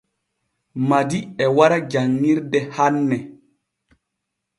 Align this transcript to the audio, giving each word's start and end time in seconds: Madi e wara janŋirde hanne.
Madi 0.87 1.19
e 1.43 1.45
wara 1.57 1.77
janŋirde 1.91 2.59
hanne. 2.75 3.17